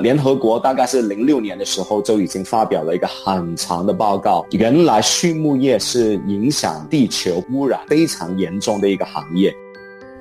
[0.00, 9.54] 联合国大概是零六年的时候就已经发表了一个很长的报告，原来畜牧业是影响地球污染非常严重的一个行业。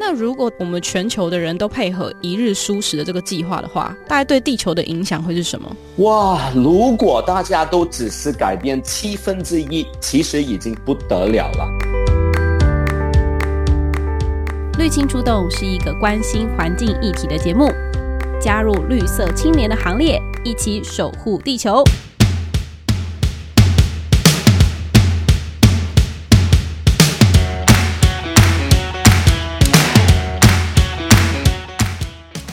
[0.02, 5.76] 那如果我们全球的人都配合一日蔬食的这个计划的话，大概对地球的影响会是什么？
[5.98, 11.66] 哇，如果大家都只是改变七分之一，其实已经不得了了。
[14.78, 17.70] 绿青出动是一个关心环境议题的节目，
[18.40, 21.84] 加入绿色青年的行列，一起守护地球。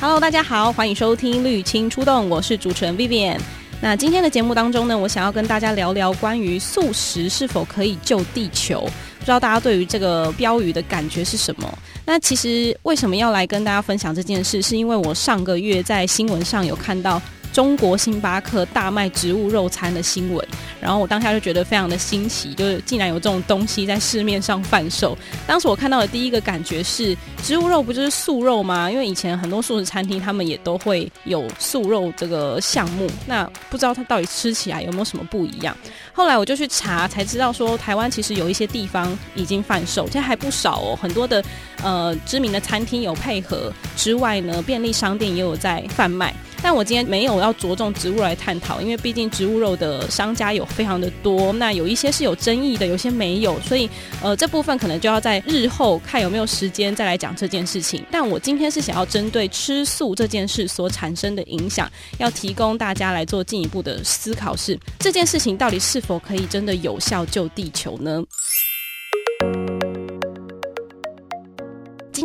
[0.00, 3.38] Hello，大家好，欢迎收听绿青出动，我是主持人 Vivian。
[3.80, 8.88] 那今天的节目当中呢，我想要跟大家聊聊关于素食是否可以救地球。
[9.26, 11.78] 不知道大家对于这个标语的感觉是什么？
[12.04, 14.62] 那其实为什么要来跟大家分享这件事？
[14.62, 17.20] 是因为我上个月在新闻上有看到。
[17.56, 20.46] 中国星巴克大卖植物肉餐的新闻，
[20.78, 25.16] 然后我当下就觉得非常的新奇，就是竟然有这种东西在市面上贩售。
[25.46, 28.90] 当时我看到的第一个感觉是，植物肉不就是素肉吗？
[28.90, 35.74] 因为以前很多素食餐厅他们也都会有素肉这个项目，那不知道它到底吃起来有没有什么不一样。
[36.12, 41.42] 后来我就去查，才知道说台湾其实有一些地方已经贩售，其实还不少哦，很多的
[41.82, 46.34] 呃知名的餐厅有配合之外呢，便利商店也有在贩卖。
[46.62, 53.88] 但我今天没有要着重植物来探讨，因为毕竟植物肉的商家有非常的多，那有一些是有争议的，有些没有，所以
[54.22, 58.04] 呃这部分可能就要在日后看有没有时间再来讲这件事情。
[58.10, 68.22] 但我今天是想要针对吃素这件事所产生的影响，要提供大家来做进一步的思考是，这件事情到底是否可以真的有效救地球呢？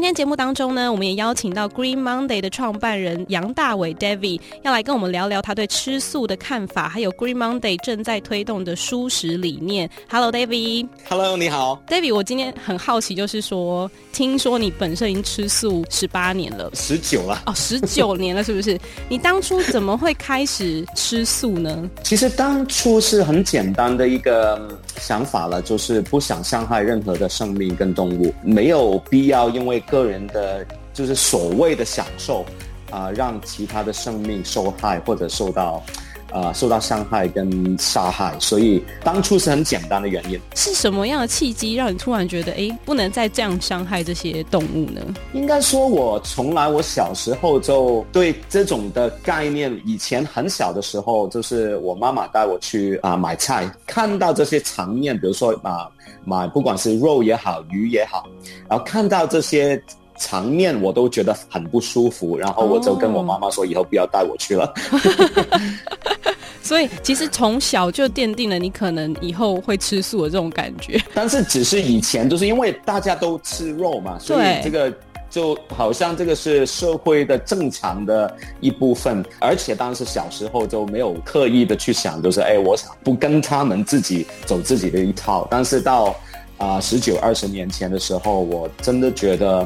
[0.01, 9.87] 今天节目当中呢，我们也邀请到 Green Monday 的创办人杨大伟 David 要来跟我们聊聊他对吃素的看法，还有 Green Monday 正在推动的蔬食理念。
[10.09, 10.87] Hello，David。
[11.07, 12.15] Hello，你好，David。
[12.15, 18.79] 我今天很好奇，就是说，听说你本身已经吃素十八年了，十九了哦，十九年了，是不是？
[19.07, 21.87] 你当初怎么会开始吃素呢？
[22.01, 29.79] 其实当初是很简单的一个想法了，就是不想伤害任何的生命跟动物，没有必要因为。
[29.91, 32.45] 个人的就是所谓的享受，
[32.89, 35.83] 啊、让其他的生命受害或者受到，
[36.31, 40.39] 呃，受到伤害跟杀害，所以当初是很简单的原因。
[40.55, 45.01] 是什么样的契机让你突然觉得，哎，不能再这样伤害这些动物呢？
[45.33, 55.83] 应该说，我从来我小时候就对这种的概念，以前很小的时候，就是我妈妈带我去啊、呃、买菜，看到这些场面，比如说啊。
[55.85, 55.91] 呃
[56.23, 58.27] 买不管是肉也好，鱼也好，
[58.69, 59.81] 然后看到这些
[60.15, 64.71] 场面，我都觉得很不舒服，然后我就跟我妈妈说，以后不要带我去了。
[66.61, 71.01] 所以其实从小就奠定了你可能以后会吃素的这种感觉。
[71.13, 74.93] 但是只是以前，就是因为大家都吃肉嘛，所以这个。
[75.31, 85.47] 就好像这个是社会的正常的一部分，而且当时小时候就没有刻意的去想，就是哎，我想不跟他们自己走自己的一套。
[85.49, 86.13] 但是到
[86.57, 89.65] 啊十九二十年前的时候，我真的觉得。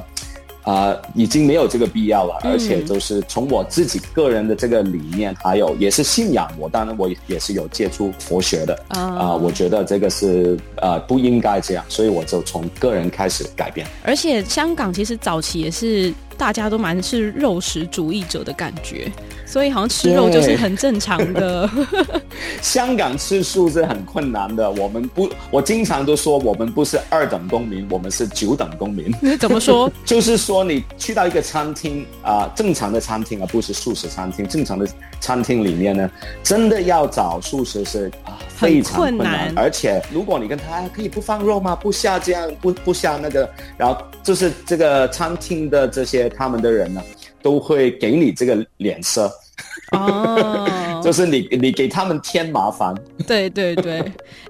[0.65, 13.87] 啊、呃，已经没有这个必要了，而且就是从我自己个人的这个理念，嗯、还有也是信仰我，当然我也是有接触佛学的啊、哦呃，我觉得这个是呃不应该这样，所以我就从个人开始改变。
[14.03, 16.13] 而且香港其实早期也是。
[16.37, 19.11] 大家都蛮是肉食主义者的感觉，
[19.45, 21.69] 所以好像吃肉就是很正常的。
[22.61, 29.11] 香港吃素是很困难的，我们不，我经常都说我们不是二等公民，我们是九等公民。
[29.37, 29.91] 怎么说？
[30.03, 34.87] 就是说你去到一个餐厅啊、呃，正常的餐厅而不是素食餐厅，正常的
[35.19, 36.11] 餐厅里面呢，
[36.43, 41.75] 真的要找素食是啊非常困难，困难，而且如果你跟他可以不放肉吗？
[41.75, 46.24] 不下这样，不不下那个，然后就是这个餐厅的这些。
[46.29, 47.01] 他们的人呢，
[47.41, 49.31] 都会给你这个脸色，
[49.91, 52.93] 哦， 就是你你给他们添麻烦。
[53.27, 53.99] 对对对，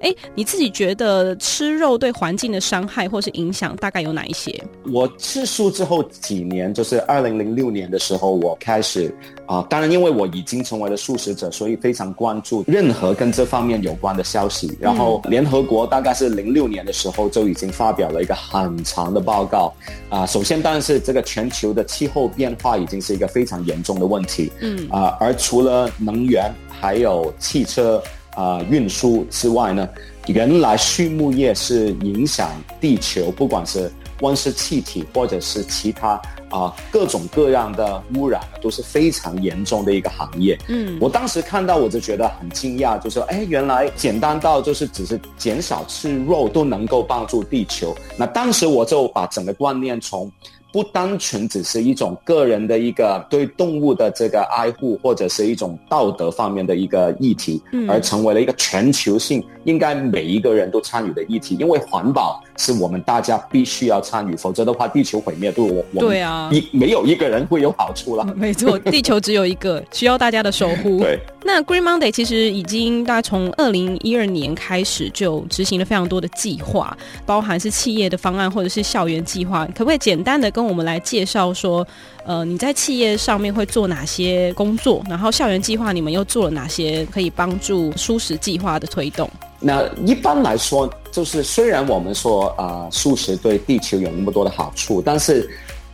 [0.02, 4.62] 哎， 你自己觉得吃肉对环境的伤害或是影响大概有哪一些？
[4.92, 9.14] 我吃素之后几年，就是二零零六年的时候，我开始。
[9.48, 14.76] 啊，当然，因为我已经成为了素食者，所以非常关注任何跟这方面有关的消息。
[14.82, 19.72] 然后，联合国大概是零六年的时候就已经发表了一个很长的报告。
[20.10, 24.52] 啊，首先当然是这个全球的气候变化已经是一个非常严重的问题。
[24.62, 28.02] 嗯，啊，而除了能源还有汽车
[28.36, 29.88] 啊运输之外呢，
[30.28, 32.50] 原来畜牧业是影响
[32.80, 33.92] 地球，不管是。
[34.22, 36.12] 温室气体或者是其他
[36.50, 40.58] 啊、呃、各种各样的污染都是非常严重的一个行业。
[40.70, 47.94] 嗯，我当时看到我就觉得很惊讶，就说哎，原来简单到就是只是减少吃肉都能够帮助地球。
[48.18, 50.32] 那当时我就把整个观念从。
[50.76, 61.56] 不单纯只是一种个人的一个对动物的这个爱护，或者是一种道德方面的一个议题，而成为了一个全球性应该每一个人都参与的议题。
[61.62, 68.26] 因为环保是我们大家必须要参与，否则的话，地球毁灭对我我对啊，一没有一个人会有好处了。
[68.36, 71.00] 没错，地球只有一个，需要大家的守护。
[71.00, 71.18] 对。
[71.48, 79.64] 那 Green Monday 其实已经大概从二零一二年开始就执行了非常多的计划，包含是企业的方案或者是校园计划。
[79.68, 81.86] 可不可以简单的跟我们来介绍说，
[82.26, 85.04] 呃，你在企业上面会做哪些工作？
[85.10, 89.30] 然后校园计划你们又做了哪些可以帮助素食计划的推动？
[89.60, 95.50] 那一般来说，就是虽然我们说啊，素食对地球有那么多的好处，但是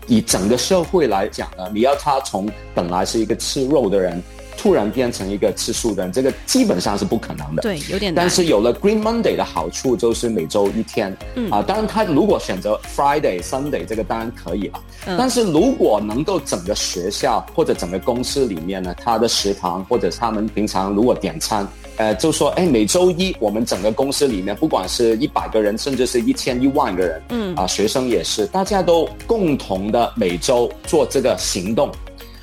[0.07, 4.21] 以整个社会来讲呢，你要他从本来是一个吃肉的人。
[4.57, 7.61] 突然变成一个吃素的人，这个基本上是不可能的。
[7.61, 8.23] 对，有点难。
[8.23, 11.15] 但是有了 Green Monday 的好处，就是每周一天。
[11.35, 14.79] 嗯啊，当然他如果选择 Friday、Sunday，这个当然可以了。
[15.07, 15.15] 嗯。
[15.17, 21.67] 但是如果能够整个学校或者整个公司里面呢，他的食堂或者他们平常如果点餐，
[21.97, 31.91] 呃，就说哎，每周一我们整个公司里面，不管是一百个人，甚至是一千一万个人，嗯啊，学生也是，大家都共同的每周做这个行动。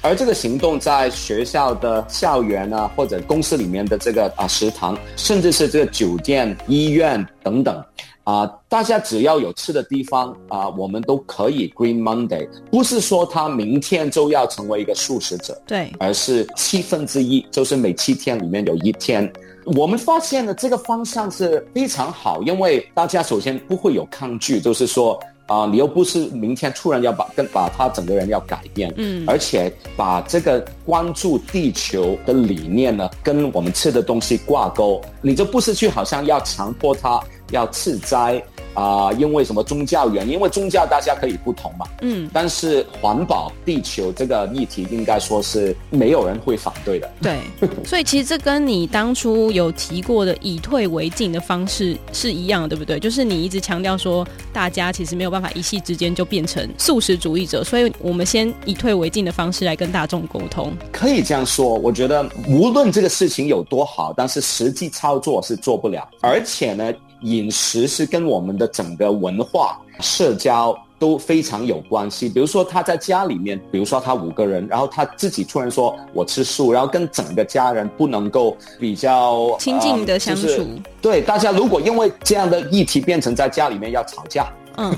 [0.09, 7.85] 而这个行动在学校的校园啊，或者公司里面的这个啊食堂，甚至是这个酒店、医院等等，
[8.25, 12.49] 啊，大家只要有吃的地方啊，我们都可以 Green Monday。
[12.71, 19.31] 不是说他明天就要成为一个素食者，对，而是七分之一，就是每七天里面有一天。
[19.67, 25.21] 我们发现了这个方向是非常好，因为大家首先不会有抗拒，就是说。
[25.49, 37.19] 啊，你又不是明天突然要把跟把他整个人要改变，嗯，而且把这个关注地球的理念呢，跟我们吃的东西挂钩，你就不是去好像要强迫他
[37.51, 38.43] 要吃斋。
[38.75, 40.35] 啊、呃，因为什么宗教原因？
[40.35, 47.11] 因为宗教大家可以不同嘛，嗯，但是环保地球这个议题，应该说是没有人会反对的。
[47.21, 47.41] 对，
[47.85, 53.01] 所以其实这跟你当初有提过的以退为进的方式是一样的，对不对？
[53.01, 60.73] 就是你一直强调说，大家其实没有办法一夕之间就变成素食主义者，所以我们先以退为进的方式来跟大众沟通。
[60.93, 66.95] 可以这样说，我觉得无论这个事情有多好，但是实际操作是做不了，而且呢。
[67.23, 72.29] 饮食是跟我们的整个文化、社交都非常有关系。
[72.29, 80.43] 比如说他在家里面，比如说他五个人，然后他自己突然说我吃素，然后跟整个家人不能够比较亲近的相处。
[80.43, 80.67] 呃就是、
[81.03, 84.47] 对，大家如果因为这样的议题变成在家里面要吵架。
[84.81, 84.97] 嗯，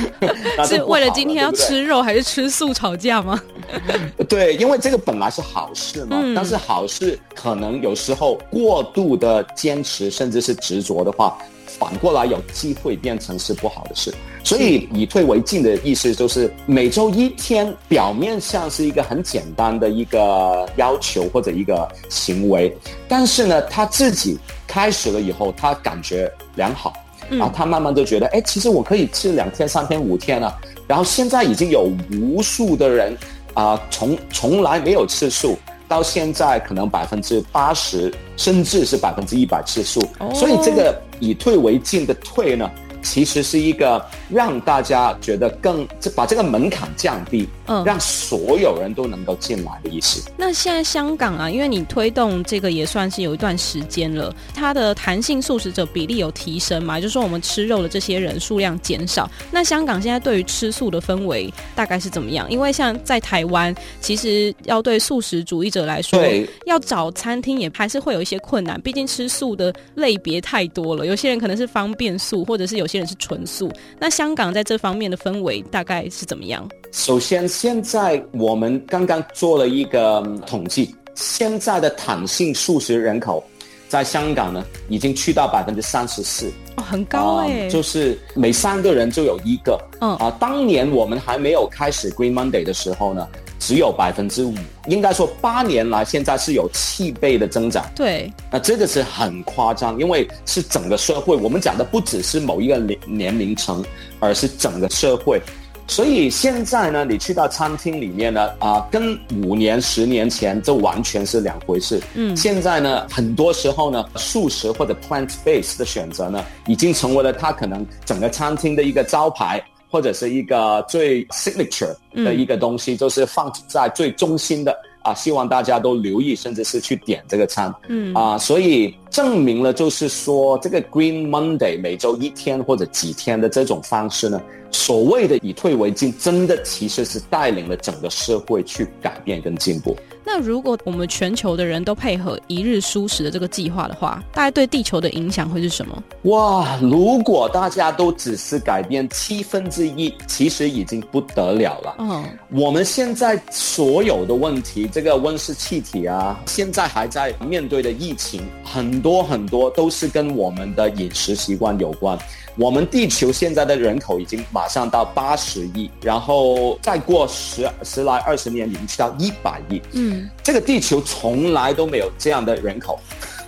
[0.68, 3.40] 是为了今天要吃肉还是吃素吵架吗？
[4.28, 11.38] 对，因为这个本来是好事嘛，嗯、但是好事可能有时候过度的坚持甚至是执着的话，
[11.78, 14.14] 反过来有机会变成是不好的事。
[14.42, 22.76] 所以以退为进的意思就是每周一天，表面上是一个很简单的一个要求或者一个行为，
[23.08, 26.92] 但是呢，他自己开始了以后，他感觉良好。
[27.30, 30.54] 然后他慢慢就觉得，哎，其实我可以吃两天、三天、五天了。
[30.86, 33.16] 然后现在已经有无数的人
[33.54, 35.56] 啊、呃，从从来没有吃素，
[35.88, 40.02] 到现在可能百分之八十，甚至是百分之一百吃素。
[40.34, 42.70] 所以这个以退为进的退呢，
[43.04, 50.28] 其实是一个让大家觉得更，把这个门槛降低，嗯，让所有人都能够进来的意思。
[50.36, 56.98] 那现在香港啊，因为你推动这个也算是有一段时间了，它的弹性素食者比例有提升嘛？
[56.98, 59.30] 就是说我们吃肉的这些人数量减少。
[59.50, 62.50] 那香港现在对于吃素的氛围大概是怎么样？
[62.50, 66.18] 因为像在台湾，其实要对素食主义者来说，
[66.64, 71.04] 要找餐厅也还是会有一些困难，毕竟吃素的类别太多了。
[71.04, 72.93] 有些人可能是方便素，或者是有些。
[73.06, 73.72] 是纯素。
[73.98, 76.68] 那香港在这方面的氛围大概是怎么样？
[76.92, 83.42] 首先，现在我们刚刚做了一个统计，现在的弹性素食人口
[83.88, 89.78] 在香港呢，已经去到百分之三十四，哦，很高哎，呃，就是每三个人就有一个。
[90.00, 93.26] 嗯啊，呃，当年我们还没有开始 Green Monday 的时候呢。
[93.66, 94.52] 只有百分之五，
[94.88, 97.82] 应该说八年来现在是有七倍的增长。
[97.96, 101.34] 对，那这个是很夸张，因为是整个社会。
[101.34, 103.82] 我们讲的不只是某一个年年龄层，
[104.20, 105.40] 而是整个社会。
[105.86, 112.02] 所以现在呢，你去到餐厅里面呢，啊、呃，跟五年、十年前这完全是两回事。
[112.14, 119.62] 嗯，现在呢，很多时候呢，素食或者 plant-based 的选择呢，已经成为了他可能整个餐厅的一个招牌。
[119.94, 127.72] 或者是一个最 signature 的一个东西，嗯、就是放在最中心的啊，希望大家都留意，甚至是去点这个餐。
[127.86, 139.96] 嗯啊，所以证明了就是说，这个 Green Monday 每周一天或者几天的这种方式呢，所谓的以退为进，真的其实是带领了整个社会去改变跟进步。
[140.24, 146.02] 那如果我们全球的人都配合一日蔬食的这个计划的话，大概对地球的影响会是什么？
[146.22, 151.96] 哇，如果大家都只是改变七分之一，其实已经不得了了。
[151.98, 162.18] 嗯，我们现在所有的问题，这个温室气体啊，现在还在面对的疫情，很多很多都是跟我们的饮食习惯有关。
[162.56, 169.82] 我们地球现在的人口已经马上到八十亿，然后再过十十来二十年，已经去到一百亿。
[169.90, 172.98] 嗯，这个地球从来都没有这样的人口。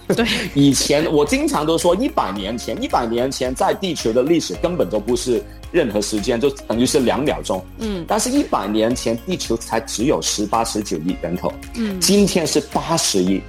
[0.08, 5.42] 对， 以前我经常都说，一百年前，一百年前在地球的历史根本都不是
[5.72, 7.64] 任何时间，就等于是两秒钟。
[7.78, 11.52] 嗯，但是，一百年前地球才只有十八、十九亿人口。
[11.74, 13.40] 嗯，今天是八十亿。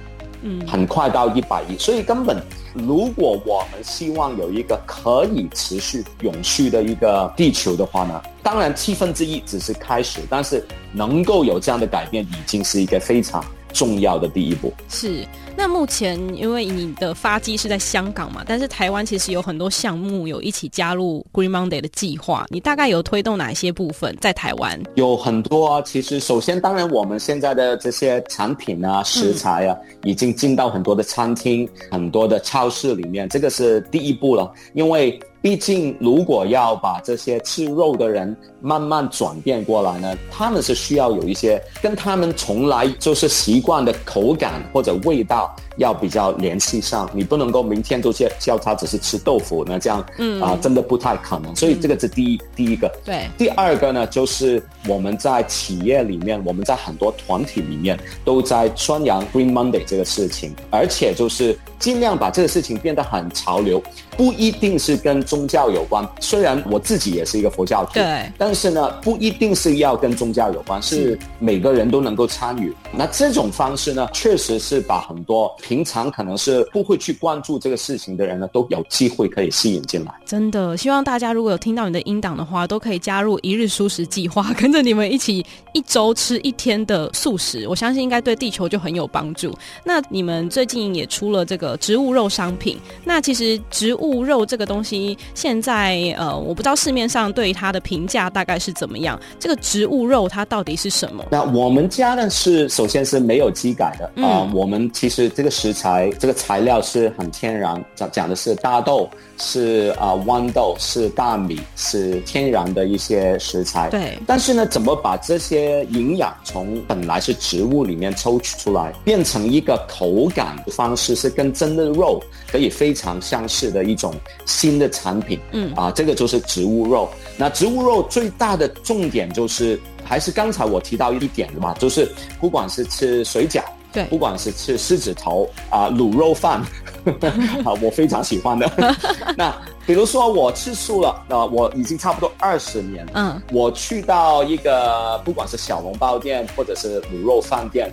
[0.42, 2.40] 嗯，很快到一百亿，所以根本。
[2.86, 14.72] 如果我们希望有一个可以持续永续的一个地球的话呢，当然七分之一只是开始，但是能够有这样的改变，已经是一个非常重要的第一步。
[14.88, 15.26] 是。
[15.56, 22.46] 那目前，因为你的发迹是在香港嘛，但是台湾其实有很多项目有一起加入 Green Monday 的计划。
[22.48, 24.80] 你大概有推动哪些部分在台湾？
[24.94, 25.82] 有很多啊。
[25.82, 34.52] 其实，首先，当然我们现在的这些产品啊、食材啊，嗯、已经进到很多的餐厅、很多的超市里面，这个是第一步了。
[34.74, 47.08] 因为毕竟，如果要把这些吃肉的人慢慢转变过来呢，他们是需要有一些跟他们从来就是习惯的口感或者味道要比较联系上。
[47.14, 51.56] 你不能够明天都叫叫他只是吃豆腐那，这样，嗯啊、呃，真的不太可能。
[51.56, 52.92] 所以这个是第一、嗯、第一个。
[53.04, 53.26] 对。
[53.38, 63.82] 第二个呢，就是我们在企业里面，我们在很多团体里面都在宣扬 Green Monday 这个事情，而且就是尽量把这个事情变得很潮流。
[64.16, 72.74] 不一定是跟宗教有关，虽然我自己也是一个佛教徒，对，但是呢，不一定是要跟宗教有关，是每个人都能够参与。
[72.90, 80.14] 那这种方式呢，确实是把很多平常可能是不会去关注这个事情的人呢，都有机会可以吸引进来。
[80.24, 85.44] 真的，希望大家如果有听到你的音档的话，都可以加入一日 素食计划，跟着你们一起
[85.74, 89.52] 一周吃一天的素食，我相信应该对地球就很有帮助。
[89.84, 94.28] 那你们最近也出了这个植物肉商品，那其实植物。
[94.28, 99.18] 肉这个东西，现在呃，我不知道市面上对它的评价大概是怎么样。
[99.38, 101.24] 这个植物肉它到底是什么？
[101.30, 104.50] 那我们家呢是首先是没有机改的啊、嗯呃。
[104.52, 113.90] 我们其实这个食材这个材料是很天然，讲讲的是大豆，是啊、呃、豌豆，是大米，是天然的一些食材。
[113.90, 114.16] 对。
[114.26, 123.98] 但是呢，怎么把这些营养从本来是植物里面抽取出来，变成一个口感的方式是跟真的肉可以非常相似的一。
[123.98, 124.14] 一种
[124.46, 127.08] 新的产品，嗯啊，这个就是植物肉。
[127.36, 133.60] 那植物肉最大的重点就是，还是刚才我提到一点的嘛，就是不管是吃水饺，
[133.98, 136.60] 对，不管是吃狮子头啊、卤肉饭，
[137.64, 138.70] 啊，我非常喜欢的。
[139.36, 139.54] 那
[139.86, 147.92] 比如说我吃素了，呃，我已经差不多二十年，嗯，我去到一个不管是小笼包店或者是卤肉饭店，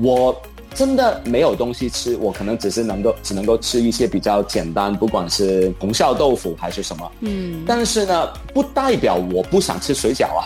[0.00, 0.36] 我。
[0.74, 7.12] 真的没有东西吃，我可能只是能够只能够吃一些比较简单，不管是红烧豆腐还是什么。
[7.20, 10.44] 嗯，但是呢，不代表我不想吃水饺啊。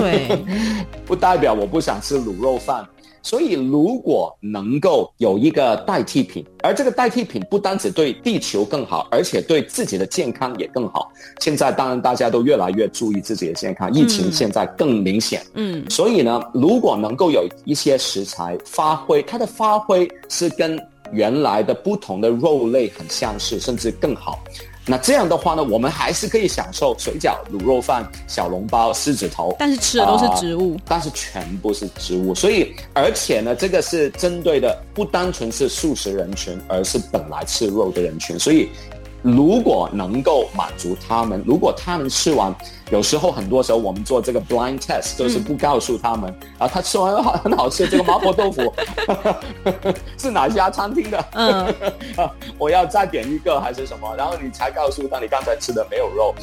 [0.00, 0.44] 对，
[1.04, 2.86] 不代表我不想吃卤肉饭。
[3.20, 11.12] 所以，如果能够有一个代替品，而这个代替品不单只对地球更好，而且对自己的健康也更好。
[11.40, 15.44] 现在当然大家都越来越注意自己的健康，疫情现在更明显。
[15.54, 20.80] 嗯，所以呢，如果能够有一些食材发挥，它的发挥是跟
[21.12, 24.38] 原来的不同的肉类很相似，甚至更好。
[24.88, 32.34] 那这样的话呢，我们还是可以享受水饺、卤肉饭、小笼包、狮子头，但是吃的都是植物，呃，但是全部是植物。
[32.34, 38.38] 所以，而且呢，这个是针对的不单纯是素食人群，而是本来吃肉的人群。
[38.38, 38.68] 所以。
[39.22, 42.54] 如果能够满足他们，如果他们吃完，
[42.90, 48.72] 有时候很多时候我们做这个 blind test，就是不告诉他们、嗯、啊，他吃完好很好吃，这个麻婆豆腐
[50.16, 51.24] 是哪家餐厅的？
[51.32, 51.66] 嗯，
[52.16, 54.14] 啊，我要再点一个还是什么？
[54.16, 56.34] 然后你才告诉他你刚才吃的没有肉，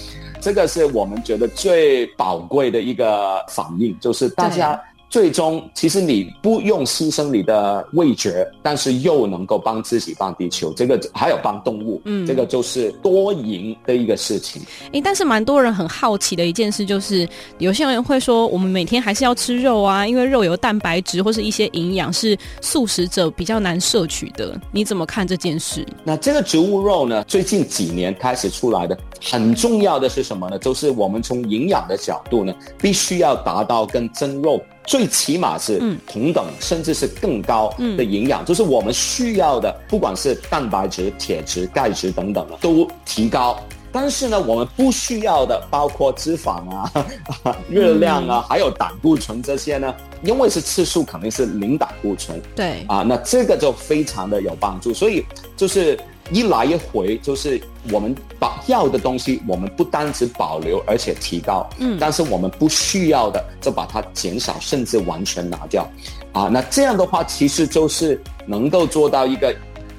[0.42, 4.80] 这个是我们觉得最宝贵的一个反应，就是大家。
[5.16, 14.62] 最终其实你不用牺牲你的味觉，但是又能够帮自己、帮地球，这个还有帮动物，嗯，这个就是多赢的一个事情。
[14.92, 17.26] 诶，但是蛮多人很好奇的一件事就是，
[17.60, 24.60] 有些人会说，我们每天还是要吃肉啊，因为肉有蛋白质或是一些营养是素食者比较难摄取的。
[24.74, 25.88] 你怎么看这件事？
[26.04, 30.60] 那这个植物肉呢，最近几年开始出来的，很重要的是什么呢？
[30.60, 34.62] 就是我们从营养的角度呢，必须要达到跟真肉。
[34.86, 43.60] 最起码是同等，嗯、甚至是更高的营养，嗯、就是我们需要的，不管是蛋白质、铁质、钙质等等的，都提高。
[43.92, 46.92] 但是呢，我们不需要的，包括脂肪啊、
[47.70, 52.42] 热量啊，嗯、还有胆固醇这些呢，因为是次数，肯定是零胆固醇。
[52.56, 54.94] 对啊，那这个就非常的有帮助。
[54.94, 55.26] 所以
[55.58, 56.00] 就是。
[56.32, 61.70] 一来一回，就是我们把要的东西，我们不单只保留，而且提高。
[61.78, 65.88] 嗯，但是我们不需要的，就把它减少，甚至完全拿掉。
[66.32, 69.56] 啊，那这样的话，其实就是能够做到一个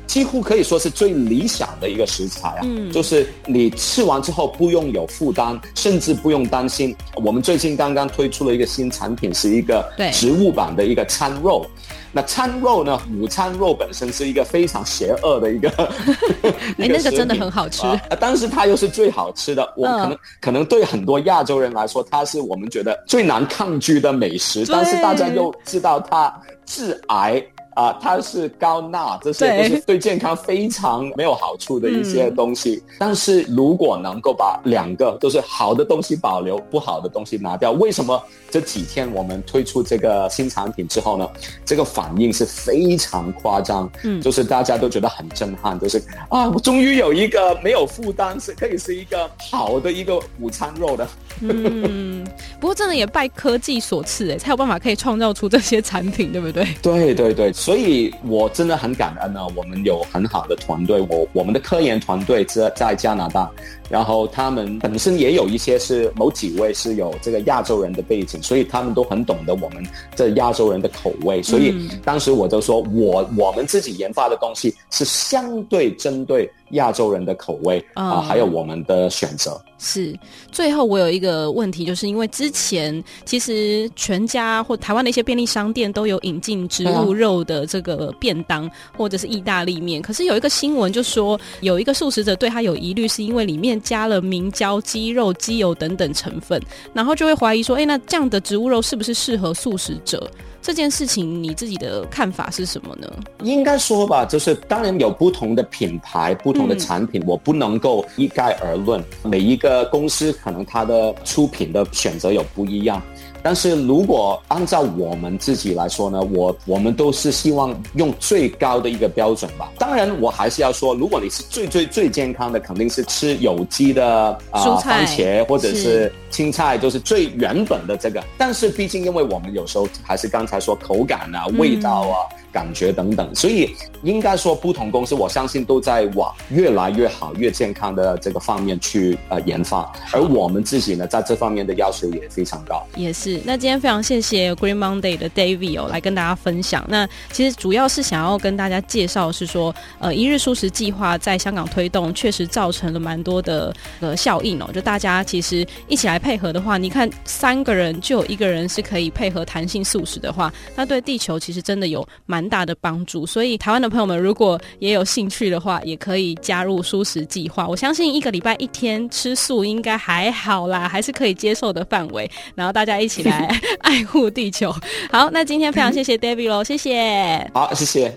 [0.06, 2.60] 几乎可以说是最理想的一个食材啊。
[2.62, 6.96] 嗯，就是你吃完之后不用有负担，甚至不用担心。
[7.16, 11.66] 我们最近刚刚推出了一个新产品，是一个植物版的一个餐肉。
[12.12, 12.98] 那餐肉呢？
[13.20, 15.68] 午餐肉本身是一个非常邪恶的一个，
[16.78, 19.74] 哎，那个真的很好吃，啊，但是它又是最好吃的。
[19.76, 26.34] 我可能、嗯、可能对很多亚洲人来说，它是我们觉得最难抗拒的美食，但是大家又知道它
[26.64, 27.44] 致癌。
[27.76, 32.82] 啊，它是高钠，这些都是对健康非常没有好处的一些东西。
[32.86, 38.18] 嗯、但是如果能够把两个都是好的东西保留，不好的东西拿掉，为什么
[38.50, 41.28] 这几天我们推出这个新产品之后呢？
[41.66, 51.06] 这个反应是非常夸张，嗯，就是大家都觉得很震撼，就是啊，我终于有一个没有负担，是可以是一个好的一个午餐肉的。
[51.42, 52.26] 嗯，
[52.58, 56.66] 不过真的也拜科技所赐，哎，才有办法可以创造出这些产品，对不对？
[56.80, 57.52] 对 对对。
[57.66, 59.44] 所以，我真的很感恩呢。
[59.56, 63.50] 我们有很好的团队，我我们的科研团队在在加拿大，
[63.90, 71.42] 然后他们本身也有一些是某几位是有这个亚洲人的背景，所以他们都很懂得我们这亚洲人的口味。
[71.42, 76.48] 所以当时我就说我我们自己研发的东西是相对针对。
[76.70, 79.56] 亚洲人的口味啊，还有我们的选择。
[79.88, 80.18] 是，
[80.50, 96.60] 最后我有一个问题，就是因为之前其实全家或台湾的一些便利商店都有引进植物肉的这个便当或者是意大利面，可是有一个新闻就说有一个素食者对他有疑虑，是因为里面加了明胶、鸡肉、鸡油等等成分，
[96.92, 100.28] 然后就会怀疑说，哎，那这样的植物肉是不是适合素食者？
[100.66, 103.08] 这件事情你自己的看法是什么呢？
[103.44, 109.00] 应该说吧，就是当然有不同的品牌、不同的产品，嗯、我不能够一概而论。
[109.22, 113.00] 每一个公司可能它的出品的选择有不一样。
[113.46, 119.70] 但是如果按照我们自己来说呢，我我们都是希望用最高的一个标准吧。
[119.78, 124.04] 当然，我还是要说，如果你是最最最健康的，肯定是吃有机的
[124.50, 128.20] 啊，呃、番茄或者是青菜，是就是最原本的这个。
[128.36, 132.16] 但是毕竟，因为我们有时候还是刚才说口感啊、味道啊。
[132.32, 139.92] 嗯感觉等等，所以应该说不同公司，我相信都在往越来越好、越健康的这个方面去呃研发。
[140.10, 142.82] 而我们自己呢，在这方面的要求也非常高。
[142.96, 143.35] 也是。
[143.44, 146.82] 那今天非常谢谢 Green Monday 的 David，来跟大家分享。
[146.88, 154.70] 那其实主要是想要跟大家介绍是说，呃，一日素食计划在香港推动，确实造成了蛮多的呃效应哦。
[154.72, 162.46] 就大家其实一起来配合的话，你看三个人就有一个人是可以配合弹性素食的话，那对地球其实真的有蛮。
[162.46, 167.66] 大的帮助，所以台湾的朋友们如果也有兴趣的话，也可以加入素食计划。
[167.66, 172.30] 我相信一个礼拜一天吃素应该还好啦，还是可以接受的范围。
[172.54, 173.48] 然后大家一起起来
[173.80, 174.74] 爱护地球。
[175.10, 177.50] 好，那今天非常谢谢 David 喽，谢谢。
[177.54, 178.14] 好，谢谢。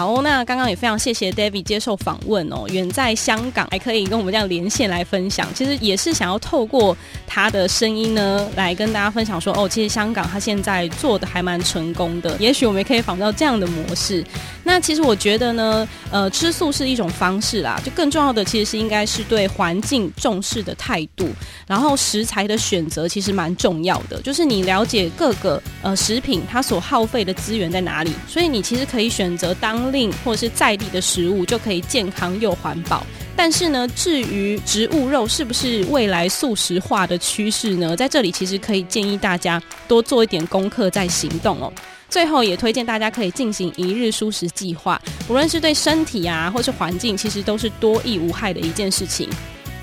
[0.00, 14.24] 好，那刚刚也非常谢谢 David 接受访问哦，远在香港还可以跟我们这样连线来分享，其实也是想要透过他的声音呢，来跟大家分享说，哦，其实香港他现在做的还蛮成功的，也许我们也可以仿照这样的模式。
[14.64, 21.28] 那其实我觉得呢，呃，吃素是一种方式啦，就更重要的其实是应该是对环境重视的态度，
[21.66, 33.04] 然后食材的选择其实蛮重要的，就是你了解各个呃食品它所耗费的资源在哪里，所以你其实可以选择当令或是在地的食物，就可以健康又环保。
[33.36, 37.96] 但是呢，至于植物肉是不是未来素食化的趋势呢？
[37.96, 41.72] 在这里其实可以建议大家多做一点功课再行动哦。
[42.08, 49.28] 最后也推荐大家可以进行一日蔬食计划，无论是对身体啊，或是环境，其实都是多益无害的一件事情。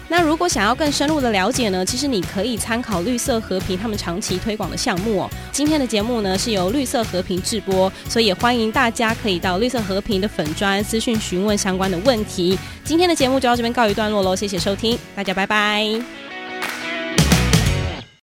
[0.10, 5.30] 那如果想要更深入的了解呢，其实你可以参考绿色和平他们长期推广的项目哦。
[5.52, 12.58] 今天的节目呢是由绿色和平制播，所以也欢迎大家可以到绿色和平的粉专私讯询问相关的问题。
[12.84, 16.27] 今天的节目就到这边告一段落喽，谢谢收听，大家拜拜。